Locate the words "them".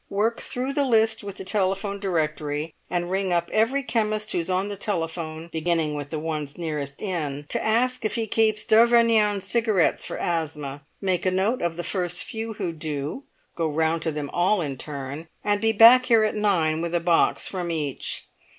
14.11-14.31